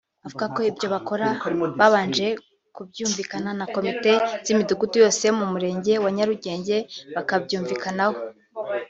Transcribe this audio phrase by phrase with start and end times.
[0.25, 1.25] Avuga ko ibyo bakora
[1.79, 2.27] babanje
[2.75, 4.11] kubyumvikana na komite
[4.45, 6.77] z’imidugudu yose yo mu Murenge wa Nyarugenge
[7.15, 8.19] bakabyumvikanaho